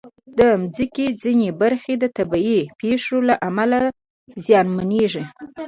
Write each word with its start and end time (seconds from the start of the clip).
د 0.37 0.39
مځکې 0.61 1.05
ځینې 1.23 1.47
برخې 1.61 1.93
د 1.99 2.05
طبعي 2.17 2.59
پېښو 2.79 3.17
له 3.27 3.35
امله 3.47 3.79
زیانمنېږي. 4.45 5.23